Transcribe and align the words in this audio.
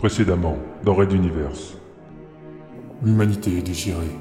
Précédemment, 0.00 0.56
dans 0.82 0.94
Red 0.94 1.12
Universe. 1.12 1.76
L'humanité 3.04 3.58
est 3.58 3.62
déchirée. 3.62 4.16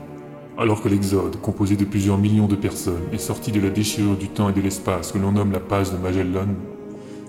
Alors 0.58 0.83
que 0.83 0.90
l'Exode, 0.90 1.40
composé 1.40 1.78
de 1.78 1.86
plusieurs 1.86 2.17
millions 2.17 2.48
de 2.48 2.58
personnes, 2.58 3.07
est 3.13 3.17
sorti 3.17 3.54
de 3.54 3.62
la 3.62 3.70
déchirure 3.70 4.18
du 4.18 4.28
temps 4.28 4.50
et 4.50 4.52
de 4.52 4.60
l'espace 4.60 5.13
que 5.13 5.18
l'on 5.18 5.31
nomme 5.31 5.54
la 5.54 5.62
passe 5.62 5.94
de 5.94 5.97
Magellan, 5.97 6.50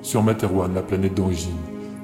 sur 0.02 0.24
Materwan, 0.24 0.74
la 0.74 0.82
planète 0.82 1.14
d'origine, 1.14 1.60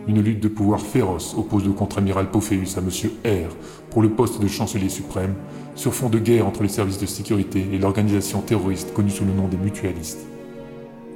une 0.07 0.23
lutte 0.23 0.39
de 0.39 0.47
pouvoir 0.47 0.81
féroce 0.81 1.35
oppose 1.37 1.65
le 1.65 1.73
contre-amiral 1.73 2.31
Pophéus 2.31 2.79
à 2.79 2.81
Monsieur 2.81 3.11
R 3.25 3.53
pour 3.91 4.03
le 4.03 4.11
poste 4.11 4.41
de 4.41 4.47
chancelier 4.47 4.89
suprême, 4.89 5.35
sur 5.75 5.95
fond 5.95 6.11
de 6.11 6.21
guerre 6.21 6.47
entre 6.47 6.63
les 6.63 6.69
services 6.69 7.01
de 7.01 7.07
sécurité 7.07 7.67
et 7.73 7.79
l'organisation 7.79 8.41
terroriste 8.41 8.95
connue 8.95 9.11
sous 9.11 9.25
le 9.25 9.33
nom 9.33 9.49
des 9.49 9.57
mutualistes. 9.57 10.25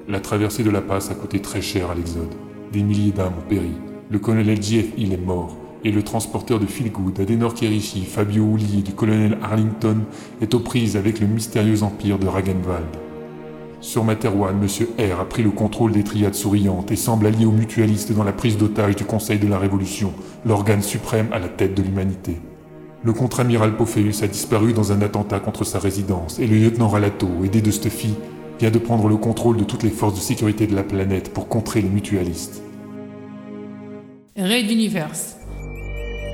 La 0.08 0.18
traversée 0.18 0.64
de 0.64 0.70
la 0.70 0.80
passe 0.80 1.08
a 1.08 1.14
coûté 1.14 1.40
très 1.40 1.62
cher 1.62 1.88
à 1.88 1.94
l'Exode. 1.94 2.34
Des 2.72 2.82
milliers 2.82 3.12
d'âmes 3.12 3.34
ont 3.38 3.48
péri. 3.48 3.70
Le 4.12 4.18
colonel 4.18 4.60
J.F. 4.60 4.98
Hill 4.98 5.12
est 5.12 5.24
mort, 5.24 5.56
et 5.84 5.92
le 5.92 6.02
transporteur 6.02 6.58
de 6.58 6.66
Philgood, 6.66 7.20
Adenor 7.20 7.54
Kerishi, 7.54 8.04
Fabio 8.04 8.56
Uli 8.56 8.80
et 8.80 8.82
du 8.82 8.92
colonel 8.92 9.38
Arlington 9.40 9.98
est 10.42 10.52
aux 10.52 10.58
prises 10.58 10.96
avec 10.96 11.20
le 11.20 11.28
mystérieux 11.28 11.84
empire 11.84 12.18
de 12.18 12.26
Ragenwald. 12.26 12.88
Sur 13.80 14.02
Materwan, 14.02 14.56
M. 14.60 14.66
R 14.98 15.20
a 15.20 15.28
pris 15.28 15.44
le 15.44 15.52
contrôle 15.52 15.92
des 15.92 16.02
triades 16.02 16.34
souriantes 16.34 16.90
et 16.90 16.96
semble 16.96 17.24
allié 17.26 17.46
aux 17.46 17.52
mutualistes 17.52 18.10
dans 18.10 18.24
la 18.24 18.32
prise 18.32 18.58
d'otage 18.58 18.96
du 18.96 19.04
Conseil 19.04 19.38
de 19.38 19.46
la 19.46 19.60
Révolution, 19.60 20.12
l'organe 20.44 20.82
suprême 20.82 21.28
à 21.30 21.38
la 21.38 21.48
tête 21.48 21.76
de 21.76 21.82
l'humanité. 21.82 22.40
Le 23.04 23.12
contre-amiral 23.12 23.76
Pophéus 23.76 24.24
a 24.24 24.26
disparu 24.26 24.72
dans 24.72 24.90
un 24.90 25.02
attentat 25.02 25.38
contre 25.38 25.62
sa 25.62 25.78
résidence 25.78 26.40
et 26.40 26.48
le 26.48 26.56
lieutenant 26.56 26.88
Ralato, 26.88 27.28
aidé 27.44 27.60
de 27.62 27.70
Stuffy, 27.70 28.16
vient 28.58 28.72
de 28.72 28.78
prendre 28.80 29.08
le 29.08 29.18
contrôle 29.18 29.56
de 29.56 29.64
toutes 29.64 29.84
les 29.84 29.90
forces 29.90 30.16
de 30.16 30.20
sécurité 30.20 30.66
de 30.66 30.74
la 30.74 30.82
planète 30.82 31.32
pour 31.32 31.46
contrer 31.46 31.80
les 31.80 31.88
mutualistes. 31.88 32.60
Raid 34.42 34.70
Universe. 34.70 35.36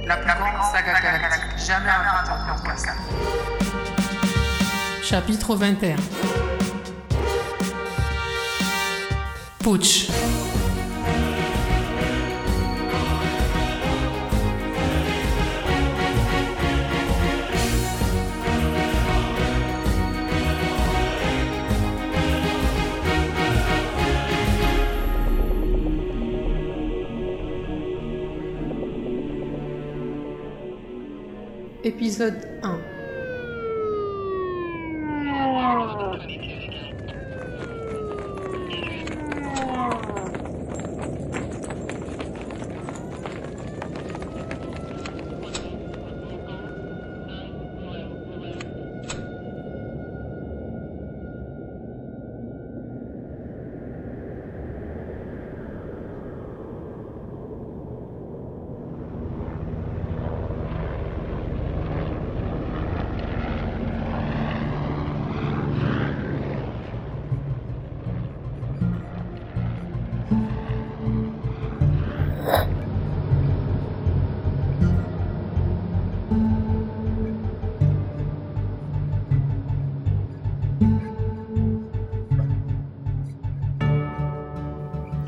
La 0.06 0.16
plus 0.18 0.32
grande 0.32 0.62
saga 0.72 1.00
galactique 1.00 1.66
jamais 1.66 1.90
inventée 1.90 2.52
en 2.52 2.64
podcast. 2.64 2.98
Chapitre 5.02 5.56
21. 5.56 5.96
Putsch. 9.58 10.08
Épisode 31.86 32.34
1 32.64 32.80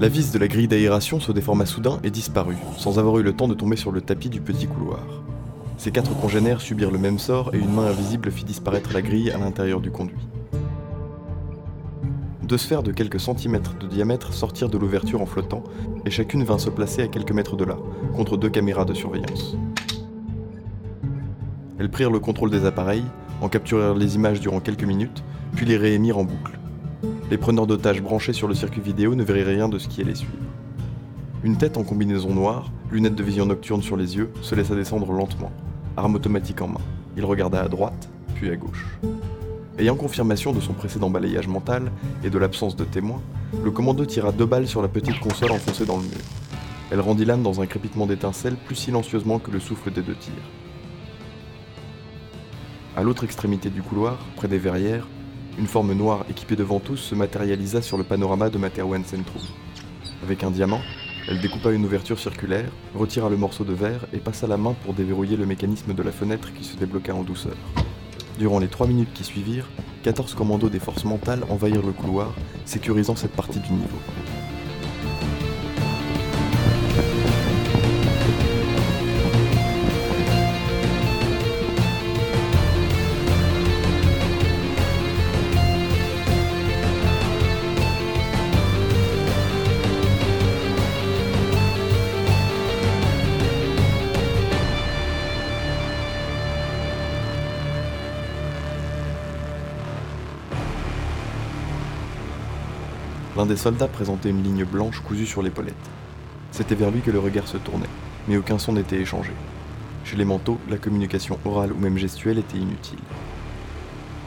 La 0.01 0.09
vis 0.09 0.31
de 0.31 0.39
la 0.39 0.47
grille 0.47 0.69
d'aération 0.69 1.19
se 1.19 1.33
déforma 1.33 1.67
soudain 1.67 1.99
et 2.05 2.11
disparut, 2.11 2.57
sans 2.77 3.01
avoir 3.01 3.19
eu 3.19 3.25
le 3.25 3.33
temps 3.33 3.49
de 3.49 3.55
tomber 3.55 3.75
sur 3.75 3.91
le 3.91 4.01
tapis 4.01 4.29
du 4.29 4.41
petit 4.41 4.69
couloir. 4.69 5.03
Ces 5.77 5.91
quatre 5.91 6.15
congénères 6.21 6.61
subirent 6.61 6.93
le 6.93 6.99
même 6.99 7.19
sort 7.19 7.53
et 7.53 7.59
une 7.59 7.75
main 7.75 7.87
invisible 7.87 8.31
fit 8.31 8.45
disparaître 8.45 8.93
la 8.95 9.03
grille 9.03 9.33
à 9.33 9.39
l'intérieur 9.39 9.81
du 9.81 9.91
conduit. 9.91 10.29
Deux 12.45 12.59
sphères 12.59 12.85
de 12.85 12.93
quelques 12.93 13.19
centimètres 13.19 13.77
de 13.77 13.89
diamètre 13.89 14.33
sortirent 14.33 14.69
de 14.69 14.79
l'ouverture 14.79 15.21
en 15.21 15.27
flottant, 15.27 15.65
et 16.07 16.11
chacune 16.11 16.45
vint 16.45 16.59
se 16.59 16.71
placer 16.71 17.03
à 17.03 17.09
quelques 17.09 17.33
mètres 17.33 17.57
de 17.57 17.65
là, 17.65 17.77
contre 18.15 18.37
deux 18.37 18.51
caméras 18.51 18.85
de 18.85 18.95
surveillance. 18.95 19.57
Elles 21.81 21.91
prirent 21.91 22.13
le 22.13 22.21
contrôle 22.21 22.51
des 22.51 22.67
appareils, 22.67 23.05
en 23.41 23.49
capturèrent 23.49 23.97
les 23.97 24.15
images 24.15 24.39
durant 24.39 24.61
quelques 24.61 24.85
minutes, 24.85 25.25
puis 25.57 25.67
les 25.67 25.77
réémirent 25.77 26.19
en 26.19 26.25
boucle. 26.25 26.57
Les 27.31 27.37
preneurs 27.37 27.67
d'otages 27.67 28.01
branchés 28.01 28.33
sur 28.33 28.49
le 28.49 28.55
circuit 28.55 28.81
vidéo 28.81 29.15
ne 29.15 29.23
verraient 29.23 29.43
rien 29.43 29.69
de 29.69 29.79
ce 29.79 29.87
qui 29.87 30.01
allait 30.01 30.15
suivre. 30.15 30.33
Une 31.45 31.59
tête 31.59 31.77
en 31.77 31.83
combinaison 31.85 32.35
noire, 32.35 32.73
lunettes 32.91 33.17
de 33.17 33.23
vision 33.23 33.45
nocturne 33.45 33.83
sur 33.83 33.99
les 33.99 34.17
yeux, 34.17 34.31
se 34.41 34.55
laissa 34.55 34.75
descendre 34.75 35.13
lentement, 35.13 35.53
arme 35.99 36.15
automatique 36.15 36.63
en 36.63 36.69
main. 36.69 36.81
Il 37.19 37.27
regarda 37.27 37.61
à 37.61 37.69
droite, 37.69 38.09
puis 38.35 38.49
à 38.49 38.57
gauche. 38.57 38.87
Ayant 39.79 39.95
confirmation 39.95 40.53
de 40.53 40.61
son 40.61 40.73
précédent 40.73 41.11
balayage 41.11 41.49
mental 41.49 41.93
et 42.25 42.31
de 42.31 42.39
l'absence 42.39 42.77
de 42.77 42.85
témoins, 42.85 43.21
le 43.63 43.71
commando 43.71 44.07
tira 44.07 44.33
deux 44.33 44.47
balles 44.47 44.67
sur 44.67 44.81
la 44.81 44.89
petite 44.89 45.21
console 45.21 45.53
enfoncée 45.53 45.85
dans 45.85 45.99
le 45.99 46.05
mur. 46.05 46.25
Elle 46.91 47.01
rendit 47.03 47.27
l'âme 47.27 47.43
dans 47.43 47.61
un 47.61 47.67
crépitement 47.67 48.07
d'étincelles 48.07 48.57
plus 48.57 48.75
silencieusement 48.75 49.39
que 49.39 49.51
le 49.51 49.61
souffle 49.61 49.93
des 49.93 50.03
deux 50.03 50.17
tirs. 50.17 50.33
À 52.97 53.03
l'autre 53.03 53.25
extrémité 53.25 53.69
du 53.69 53.83
couloir, 53.83 54.17
près 54.35 54.49
des 54.49 54.59
verrières, 54.59 55.07
une 55.59 55.67
forme 55.67 55.93
noire 55.93 56.25
équipée 56.31 56.55
de 56.55 56.63
ventouses 56.63 57.01
se 57.01 57.15
matérialisa 57.17 57.83
sur 57.83 57.99
le 57.99 58.05
panorama 58.05 58.49
de 58.49 58.59
Materwan 58.59 59.05
Centrum. 59.05 59.43
Avec 60.23 60.45
un 60.45 60.53
diamant, 60.53 60.81
elle 61.29 61.41
découpa 61.41 61.73
une 61.73 61.85
ouverture 61.85 62.19
circulaire, 62.19 62.71
retira 62.95 63.29
le 63.29 63.37
morceau 63.37 63.65
de 63.65 63.75
verre 63.75 64.07
et 64.13 64.19
passa 64.19 64.47
la 64.47 64.57
main 64.57 64.75
pour 64.85 64.95
déverrouiller 64.95 65.37
le 65.37 65.47
mécanisme 65.47 65.95
de 65.95 66.03
la 66.03 66.13
fenêtre 66.13 66.53
qui 66.55 66.65
se 66.65 66.77
débloqua 66.77 67.15
en 67.15 67.25
douceur. 67.25 67.57
Durant 68.39 68.61
les 68.61 68.69
trois 68.69 68.87
minutes 68.87 69.13
qui 69.13 69.25
suivirent, 69.25 69.69
14 70.05 70.35
commandos 70.35 70.69
des 70.69 70.79
forces 70.79 71.05
mentales 71.05 71.45
envahirent 71.51 71.85
le 71.85 71.93
couloir, 71.93 72.33
sécurisant 72.65 73.17
cette 73.17 73.33
partie 73.33 73.59
du 73.59 73.73
niveau. 73.73 73.99
L'un 103.39 103.47
des 103.47 103.57
soldats 103.57 103.87
présentait 103.87 104.31
une 104.31 104.43
ligne 104.43 104.65
blanche 104.65 104.99
cousue 104.99 105.25
sur 105.25 105.43
l'épaulette. 105.43 105.77
C'était 106.51 106.75
vers 106.75 106.91
lui 106.91 107.03
que 107.03 107.13
le 107.13 107.21
regard 107.21 107.47
se 107.47 107.57
tournait, 107.57 107.87
mais 108.27 108.37
aucun 108.37 108.59
son 108.59 108.73
n'était 108.73 108.97
échangé. 108.97 109.31
Chez 110.03 110.17
les 110.17 110.25
manteaux, 110.25 110.59
la 110.69 110.77
communication 110.77 111.39
orale 111.45 111.73
ou 111.73 111.79
même 111.79 111.99
gestuelle 111.99 112.41
était 112.41 112.59
inutile. 112.59 112.99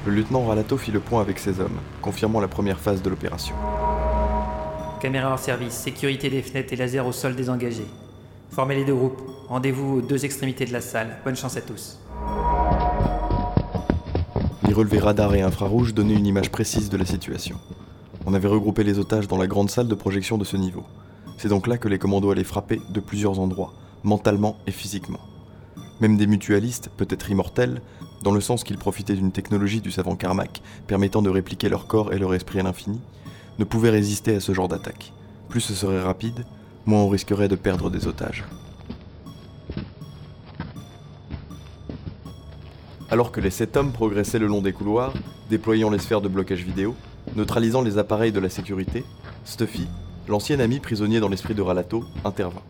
Le 0.05 0.13
lieutenant 0.13 0.45
Ralato 0.45 0.77
fit 0.77 0.91
le 0.91 1.01
point 1.01 1.19
avec 1.19 1.39
ses 1.39 1.59
hommes, 1.59 1.77
confirmant 2.01 2.39
la 2.39 2.47
première 2.47 2.79
phase 2.79 3.01
de 3.01 3.09
l'opération. 3.09 3.53
Caméra 5.01 5.33
en 5.33 5.37
service, 5.37 5.73
sécurité 5.73 6.29
des 6.29 6.41
fenêtres 6.41 6.71
et 6.71 6.77
laser 6.77 7.05
au 7.05 7.11
sol 7.11 7.35
désengagé. 7.35 7.83
Formez 8.49 8.75
les 8.75 8.85
deux 8.85 8.95
groupes. 8.95 9.21
Rendez-vous 9.49 9.97
aux 9.97 10.01
deux 10.01 10.23
extrémités 10.23 10.63
de 10.63 10.71
la 10.71 10.79
salle. 10.79 11.17
Bonne 11.25 11.35
chance 11.35 11.57
à 11.57 11.61
tous. 11.61 11.99
Les 14.65 14.73
relevés 14.73 14.99
radar 14.99 15.35
et 15.35 15.41
infrarouges 15.41 15.93
donnaient 15.93 16.15
une 16.15 16.27
image 16.27 16.49
précise 16.49 16.89
de 16.89 16.95
la 16.95 17.05
situation 17.05 17.57
on 18.25 18.33
avait 18.33 18.47
regroupé 18.47 18.83
les 18.83 18.99
otages 18.99 19.27
dans 19.27 19.37
la 19.37 19.47
grande 19.47 19.69
salle 19.69 19.87
de 19.87 19.95
projection 19.95 20.37
de 20.37 20.43
ce 20.43 20.57
niveau. 20.57 20.83
C'est 21.37 21.49
donc 21.49 21.67
là 21.67 21.77
que 21.77 21.87
les 21.87 21.97
commandos 21.97 22.31
allaient 22.31 22.43
frapper 22.43 22.81
de 22.89 22.99
plusieurs 22.99 23.39
endroits, 23.39 23.73
mentalement 24.03 24.57
et 24.67 24.71
physiquement. 24.71 25.19
Même 25.99 26.17
des 26.17 26.27
mutualistes, 26.27 26.89
peut-être 26.97 27.29
immortels, 27.29 27.81
dans 28.23 28.31
le 28.31 28.41
sens 28.41 28.63
qu'ils 28.63 28.77
profitaient 28.77 29.15
d'une 29.15 29.31
technologie 29.31 29.81
du 29.81 29.91
savant 29.91 30.15
Carmack 30.15 30.61
permettant 30.85 31.21
de 31.21 31.29
répliquer 31.29 31.69
leur 31.69 31.87
corps 31.87 32.13
et 32.13 32.19
leur 32.19 32.33
esprit 32.33 32.59
à 32.59 32.63
l'infini, 32.63 32.99
ne 33.59 33.63
pouvaient 33.63 33.89
résister 33.89 34.35
à 34.35 34.39
ce 34.39 34.53
genre 34.53 34.67
d'attaque. 34.67 35.13
Plus 35.49 35.61
ce 35.61 35.73
serait 35.73 36.01
rapide, 36.01 36.45
moins 36.85 37.01
on 37.01 37.09
risquerait 37.09 37.47
de 37.47 37.55
perdre 37.55 37.89
des 37.89 38.07
otages. 38.07 38.43
Alors 43.09 43.31
que 43.31 43.41
les 43.41 43.49
sept 43.49 43.75
hommes 43.75 43.91
progressaient 43.91 44.39
le 44.39 44.47
long 44.47 44.61
des 44.61 44.71
couloirs, 44.73 45.13
déployant 45.49 45.89
les 45.89 45.99
sphères 45.99 46.21
de 46.21 46.29
blocage 46.29 46.63
vidéo, 46.63 46.95
neutralisant 47.35 47.81
les 47.81 47.97
appareils 47.97 48.31
de 48.31 48.39
la 48.39 48.49
sécurité, 48.49 49.03
Stuffy, 49.45 49.87
l'ancien 50.27 50.59
ami 50.59 50.79
prisonnier 50.79 51.19
dans 51.19 51.29
l'esprit 51.29 51.53
de 51.53 51.61
Ralato, 51.61 52.03
intervint. 52.25 52.61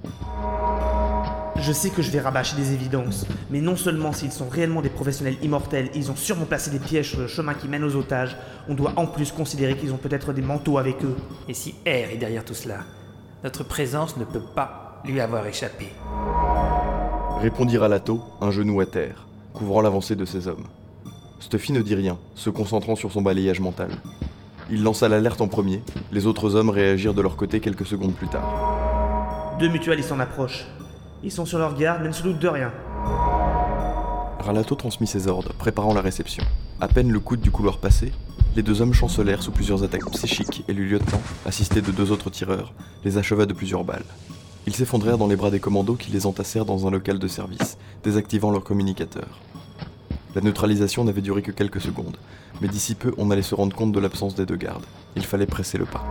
Je 1.58 1.72
sais 1.74 1.92
que 1.92 2.02
je 2.02 2.10
vais 2.10 2.20
rabâcher 2.20 2.56
des 2.56 2.74
évidences, 2.74 3.26
mais 3.52 3.62
non 3.62 3.76
seulement 3.76 4.14
s'ils 4.14 4.32
sont 4.32 4.50
réellement 4.50 4.82
des 4.82 4.90
professionnels 4.90 5.38
immortels, 5.44 5.90
ils 5.94 6.10
ont 6.10 6.16
sûrement 6.16 6.46
placé 6.46 6.72
des 6.72 6.80
pièges 6.80 7.10
sur 7.12 7.20
le 7.20 7.28
chemin 7.28 7.54
qui 7.54 7.68
mène 7.68 7.84
aux 7.84 7.96
otages, 7.96 8.36
on 8.68 8.74
doit 8.74 8.94
en 8.96 9.06
plus 9.06 9.32
considérer 9.32 9.78
qu'ils 9.78 9.94
ont 9.94 9.98
peut-être 9.98 10.34
des 10.34 10.42
manteaux 10.42 10.80
avec 10.80 11.04
eux. 11.04 11.16
Et 11.48 11.54
si 11.54 11.76
R 11.86 12.12
est 12.12 12.18
derrière 12.18 12.46
tout 12.46 12.56
cela 12.56 12.80
Notre 13.44 13.64
présence 13.64 14.18
ne 14.18 14.26
peut 14.26 14.42
pas 14.56 15.02
lui 15.06 15.20
avoir 15.20 15.46
échappé. 15.46 15.90
Répondit 17.40 17.78
Ralato, 17.78 18.22
un 18.40 18.50
genou 18.50 18.82
à 18.82 18.86
terre, 18.86 19.28
couvrant 19.54 19.82
l'avancée 19.82 20.16
de 20.16 20.26
ses 20.26 20.48
hommes. 20.48 20.66
Stuffy 21.40 21.74
ne 21.74 21.82
dit 21.82 21.96
rien, 21.96 22.18
se 22.34 22.50
concentrant 22.50 22.96
sur 22.96 23.12
son 23.12 23.22
balayage 23.22 23.60
mental. 23.60 23.90
Il 24.74 24.84
lança 24.84 25.10
l'alerte 25.10 25.42
en 25.42 25.50
premier, 25.50 25.84
les 26.14 26.28
autres 26.28 26.56
hommes 26.56 26.70
réagirent 26.70 27.14
de 27.14 27.22
leur 27.22 27.36
côté 27.36 27.60
quelques 27.60 27.86
secondes 27.86 28.14
plus 28.14 28.30
tard. 28.30 29.58
Deux 29.60 29.68
mutualistes 29.68 30.14
en 30.14 30.20
approche. 30.22 30.66
Ils 31.24 31.32
sont 31.32 31.46
sur 31.46 31.60
leur 31.60 31.76
garde, 31.76 32.02
mais 32.02 32.08
ne 32.08 32.14
se 32.14 32.24
doutent 32.24 32.40
de 32.40 32.48
rien. 32.48 32.72
Ralato 34.40 34.76
transmit 34.76 35.08
ses 35.08 35.28
ordres, 35.28 35.52
préparant 35.54 35.94
la 35.94 36.00
réception. 36.00 36.46
À 36.80 36.88
peine 36.88 37.12
le 37.12 37.20
coude 37.20 37.42
du 37.42 37.52
couloir 37.52 37.80
passé, 37.80 38.14
les 38.56 38.64
deux 38.64 38.82
hommes 38.82 38.94
chancelèrent 38.94 39.44
sous 39.44 39.52
plusieurs 39.52 39.84
attaques 39.84 40.10
psychiques 40.12 40.64
et 40.70 40.74
le 40.74 40.86
lieutenant, 40.86 41.22
assisté 41.46 41.82
de 41.82 41.92
deux 41.92 42.14
autres 42.14 42.30
tireurs, 42.30 42.74
les 43.04 43.18
acheva 43.18 43.46
de 43.46 43.54
plusieurs 43.54 43.84
balles. 43.84 44.06
Ils 44.68 44.76
s'effondrèrent 44.76 45.18
dans 45.18 45.28
les 45.28 45.36
bras 45.36 45.52
des 45.52 45.60
commandos 45.60 45.96
qui 45.96 46.12
les 46.12 46.26
entassèrent 46.26 46.66
dans 46.66 46.88
un 46.88 46.92
local 46.92 47.20
de 47.20 47.28
service, 47.28 47.78
désactivant 48.04 48.52
leurs 48.52 48.64
communicateurs. 48.64 49.42
La 50.34 50.42
neutralisation 50.42 51.04
n'avait 51.04 51.22
duré 51.22 51.42
que 51.42 51.52
quelques 51.52 51.82
secondes, 51.82 52.16
mais 52.62 52.70
d'ici 52.70 52.96
peu 52.96 53.14
on 53.18 53.32
allait 53.32 53.42
se 53.42 53.54
rendre 53.54 53.76
compte 53.76 53.92
de 53.92 54.00
l'absence 54.00 54.34
des 54.34 54.46
deux 54.46 54.56
gardes. 54.56 54.86
Il 55.16 55.26
fallait 55.26 55.46
presser 55.46 55.78
le 55.78 55.86
pas. 55.86 56.04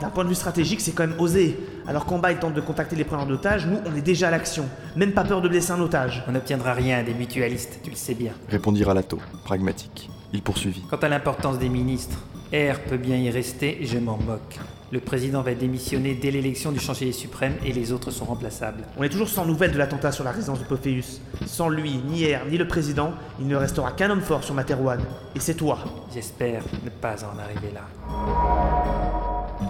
D'un 0.00 0.10
point 0.10 0.24
de 0.24 0.28
vue 0.28 0.34
stratégique, 0.34 0.80
c'est 0.80 0.92
quand 0.92 1.06
même 1.06 1.18
osé. 1.18 1.58
Alors 1.88 2.04
qu'en 2.04 2.18
bas, 2.18 2.30
ils 2.30 2.38
tentent 2.38 2.54
de 2.54 2.60
contacter 2.60 2.94
les 2.94 3.04
preneurs 3.04 3.26
d'otages, 3.26 3.66
nous, 3.66 3.78
on 3.86 3.96
est 3.96 4.02
déjà 4.02 4.28
à 4.28 4.30
l'action. 4.30 4.66
Même 4.94 5.12
pas 5.12 5.24
peur 5.24 5.40
de 5.40 5.48
blesser 5.48 5.72
un 5.72 5.80
otage. 5.80 6.22
On 6.28 6.32
n'obtiendra 6.32 6.74
rien 6.74 7.02
des 7.02 7.14
mutualistes, 7.14 7.80
tu 7.82 7.90
le 7.90 7.96
sais 7.96 8.14
bien. 8.14 8.32
Répondit 8.48 8.84
Ralato, 8.84 9.18
pragmatique. 9.44 10.08
Il 10.32 10.42
poursuivit. 10.42 10.82
Quant 10.88 10.96
à 10.96 11.08
l'importance 11.08 11.58
des 11.58 11.68
ministres, 11.68 12.18
R 12.52 12.78
peut 12.88 12.98
bien 12.98 13.16
y 13.16 13.30
rester, 13.30 13.78
je 13.82 13.98
m'en 13.98 14.18
moque. 14.18 14.58
Le 14.92 15.00
président 15.00 15.42
va 15.42 15.52
démissionner 15.54 16.14
dès 16.14 16.30
l'élection 16.30 16.70
du 16.70 16.78
chancelier 16.78 17.10
suprême 17.10 17.54
et 17.64 17.72
les 17.72 17.90
autres 17.90 18.12
sont 18.12 18.24
remplaçables. 18.24 18.84
On 18.96 19.02
est 19.02 19.08
toujours 19.08 19.28
sans 19.28 19.44
nouvelles 19.44 19.72
de 19.72 19.78
l'attentat 19.78 20.12
sur 20.12 20.22
la 20.22 20.30
résidence 20.30 20.60
de 20.60 20.64
Pophéus. 20.64 21.20
Sans 21.44 21.68
lui, 21.68 21.98
ni 22.08 22.32
R, 22.32 22.46
ni 22.48 22.56
le 22.56 22.68
président, 22.68 23.12
il 23.40 23.48
ne 23.48 23.56
restera 23.56 23.90
qu'un 23.90 24.10
homme 24.10 24.20
fort 24.20 24.44
sur 24.44 24.54
Materwan. 24.54 25.00
Et 25.34 25.40
c'est 25.40 25.54
toi. 25.54 25.78
J'espère 26.14 26.62
ne 26.84 26.90
pas 26.90 27.16
en 27.24 27.36
arriver 27.36 27.72
là. 27.74 27.82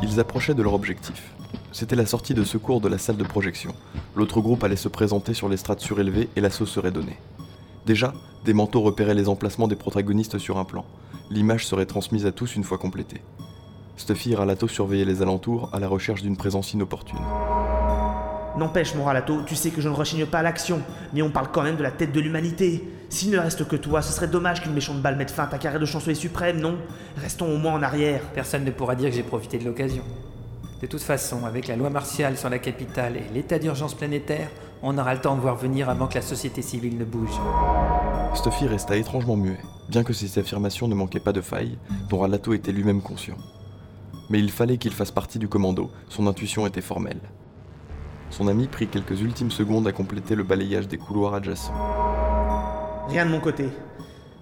Ils 0.03 0.21
approchaient 0.21 0.55
de 0.55 0.63
leur 0.63 0.75
objectif. 0.75 1.33
C'était 1.73 1.97
la 1.97 2.05
sortie 2.05 2.35
de 2.35 2.45
secours 2.45 2.83
de 2.83 2.89
la 2.89 2.99
salle 2.99 3.17
de 3.17 3.25
projection. 3.25 3.75
L'autre 4.15 4.43
groupe 4.43 4.65
allait 4.65 4.77
se 4.77 4.89
présenter 4.89 5.33
sur 5.33 5.49
les 5.49 5.57
strates 5.57 5.81
surélevées 5.81 6.29
et 6.37 6.43
l'assaut 6.43 6.67
serait 6.67 6.91
donné. 6.91 7.17
Déjà, 7.87 8.13
des 8.45 8.53
manteaux 8.53 8.83
repéraient 8.83 9.15
les 9.15 9.31
emplacements 9.31 9.69
des 9.69 9.77
protagonistes 9.77 10.37
sur 10.37 10.59
un 10.59 10.65
plan. 10.65 10.85
L'image 11.31 11.67
serait 11.67 11.87
transmise 11.87 12.27
à 12.27 12.33
tous 12.33 12.55
une 12.55 12.65
fois 12.65 12.77
complétée. 12.77 13.23
Stuffy 13.97 14.33
et 14.33 14.37
Ralato 14.37 14.69
surveillaient 14.69 15.05
les 15.05 15.23
alentours 15.23 15.71
à 15.73 15.81
la 15.81 15.89
recherche 15.89 16.23
d'une 16.23 16.37
présence 16.37 16.73
inopportune. 16.73 17.19
N'empêche, 18.57 18.95
mon 18.95 19.05
Ralato, 19.05 19.43
tu 19.43 19.55
sais 19.55 19.71
que 19.71 19.81
je 19.81 19.89
ne 19.89 19.95
rechigne 19.95 20.25
pas 20.25 20.39
à 20.39 20.43
l'action, 20.43 20.81
mais 21.13 21.21
on 21.23 21.31
parle 21.31 21.49
quand 21.53 21.63
même 21.63 21.77
de 21.77 21.83
la 21.83 21.91
tête 21.91 22.13
de 22.13 22.21
l'humanité. 22.21 22.89
S'il 23.11 23.31
ne 23.31 23.39
reste 23.39 23.69
que 23.69 23.77
toi, 23.77 24.01
ce 24.01 24.13
serait 24.13 24.29
dommage 24.29 24.63
qu'une 24.63 24.73
méchante 24.73 25.03
balle 25.03 25.17
mette 25.17 25.31
fin 25.31 25.45
à 25.45 25.47
ta 25.47 25.59
carrière 25.59 25.81
de 25.81 25.87
chancelier 25.87 26.15
suprême, 26.15 26.59
non? 26.59 26.77
Restons 27.19 27.53
au 27.53 27.59
moins 27.59 27.75
en 27.75 27.83
arrière. 27.83 28.23
Personne 28.35 28.65
ne 28.65 28.71
pourra 28.71 28.95
dire 28.95 29.11
que 29.11 29.17
j'ai 29.17 29.23
profité 29.23 29.59
de 29.59 29.65
l'occasion. 29.65 30.03
De 30.81 30.87
toute 30.87 31.03
façon, 31.03 31.45
avec 31.45 31.69
la 31.69 31.77
loi 31.77 31.91
martiale 31.91 32.37
sur 32.37 32.49
la 32.49 32.59
capitale 32.59 33.17
et 33.17 33.35
l'état 33.35 33.59
d'urgence 33.59 33.95
planétaire, 33.95 34.49
on 34.83 34.97
aura 34.97 35.15
le 35.15 35.21
temps 35.21 35.37
de 35.37 35.41
voir 35.41 35.57
venir 35.57 35.89
avant 35.89 36.07
que 36.07 36.15
la 36.15 36.23
société 36.23 36.63
civile 36.63 36.99
ne 36.99 37.05
bouge. 37.05 37.39
Stuffy 38.35 38.67
resta 38.67 38.97
étrangement 38.97 39.37
muet, 39.37 39.59
bien 39.89 40.03
que 40.03 40.13
ses 40.13 40.39
affirmations 40.39 40.89
ne 40.89 40.95
manquaient 40.95 41.21
pas 41.21 41.33
de 41.33 41.41
failles, 41.41 41.79
dont 42.09 42.21
Ralato 42.21 42.53
était 42.53 42.73
lui-même 42.73 43.01
conscient. 43.03 43.37
Mais 44.31 44.39
il 44.39 44.51
fallait 44.51 44.79
qu'il 44.79 44.93
fasse 44.93 45.11
partie 45.11 45.39
du 45.39 45.49
commando, 45.49 45.91
son 46.09 46.27
intuition 46.27 46.67
était 46.67 46.81
formelle. 46.81 47.21
Son 48.31 48.49
ami 48.49 48.67
prit 48.67 48.89
quelques 48.89 49.21
ultimes 49.21 49.51
secondes 49.51 49.87
à 49.87 49.93
compléter 49.93 50.35
le 50.35 50.43
balayage 50.43 50.89
des 50.89 50.99
couloirs 50.99 51.35
adjacents. 51.35 51.75
Rien 53.09 53.25
de 53.25 53.31
mon 53.31 53.41
côté. 53.41 53.69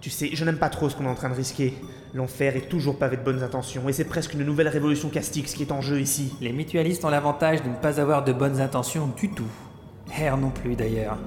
Tu 0.01 0.11
sais, 0.11 0.31
je 0.33 0.45
n'aime 0.45 0.59
pas 0.59 0.71
trop 0.71 0.89
ce 0.89 0.97
qu'on 0.97 1.05
est 1.05 1.09
en 1.09 1.15
train 1.15 1.31
de 1.31 1.35
risquer. 1.35 1.75
L'enfer 2.15 2.57
est 2.57 2.69
toujours 2.69 2.99
pavé 2.99 3.17
de 3.17 3.23
bonnes 3.23 3.43
intentions, 3.43 3.89
et 3.89 3.93
c'est 3.93 4.05
presque 4.05 4.35
une 4.35 4.45
nouvelle 4.45 4.69
révolution 4.69 5.09
castique 5.09 5.49
ce 5.49 5.57
qui 5.57 5.63
est 5.63 5.73
en 5.73 5.81
jeu 5.81 6.01
ici. 6.01 6.33
Les 6.41 6.53
mutualistes 6.53 7.05
ont 7.05 7.11
l'avantage 7.11 7.63
de 7.63 7.69
ne 7.69 7.75
pas 7.75 8.01
avoir 8.01 8.25
de 8.25 8.33
bonnes 8.33 8.61
intentions 8.61 9.11
du 9.17 9.31
tout. 9.31 9.49
R 10.09 10.37
non 10.37 10.51
plus 10.51 10.77
d'ailleurs. 10.77 11.19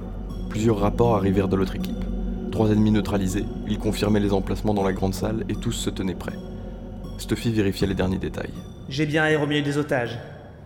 Plusieurs 0.49 0.79
rapports 0.79 1.15
arrivèrent 1.15 1.47
de 1.47 1.55
l'autre 1.55 1.75
équipe. 1.75 2.05
Trois 2.51 2.69
ennemis 2.69 2.91
neutralisés, 2.91 3.45
ils 3.67 3.79
confirmaient 3.79 4.19
les 4.19 4.33
emplacements 4.33 4.73
dans 4.73 4.83
la 4.83 4.93
grande 4.93 5.13
salle 5.13 5.43
et 5.49 5.55
tous 5.55 5.73
se 5.73 5.89
tenaient 5.89 6.15
prêts. 6.15 6.37
Stuffy 7.17 7.51
vérifiait 7.51 7.87
les 7.87 7.95
derniers 7.95 8.17
détails. 8.17 8.53
J'ai 8.89 9.05
bien 9.05 9.25
R 9.37 9.41
au 9.41 9.47
milieu 9.47 9.61
des 9.61 9.77
otages. 9.77 10.17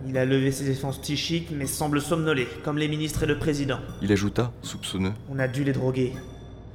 Il 0.07 0.17
a 0.17 0.25
levé 0.25 0.51
ses 0.51 0.65
défenses 0.65 0.97
psychiques, 0.97 1.49
mais 1.51 1.67
semble 1.67 2.01
somnolé, 2.01 2.47
comme 2.63 2.77
les 2.77 2.87
ministres 2.87 3.23
et 3.23 3.27
le 3.27 3.37
président. 3.37 3.79
Il 4.01 4.11
ajouta, 4.11 4.51
soupçonneux. 4.61 5.13
On 5.31 5.39
a 5.39 5.47
dû 5.47 5.63
les 5.63 5.73
droguer. 5.73 6.13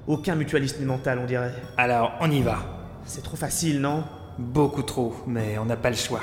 Aucun 0.06 0.36
mutualiste 0.36 0.78
n'est 0.78 0.86
mental, 0.86 1.18
on 1.20 1.26
dirait. 1.26 1.52
Alors, 1.76 2.12
on 2.20 2.30
y 2.30 2.40
va. 2.40 2.58
C'est 3.04 3.22
trop 3.22 3.36
facile, 3.36 3.80
non? 3.80 4.04
Beaucoup 4.38 4.82
trop, 4.82 5.16
mais 5.26 5.58
on 5.58 5.64
n'a 5.64 5.76
pas 5.76 5.90
le 5.90 5.96
choix. 5.96 6.20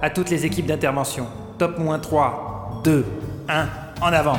À 0.00 0.10
toutes 0.10 0.30
les 0.30 0.46
équipes 0.46 0.66
d'intervention, 0.66 1.26
top 1.58 1.78
moins 1.78 1.98
3, 1.98 2.82
2, 2.84 3.04
1, 3.48 3.68
en 4.00 4.12
avant. 4.12 4.38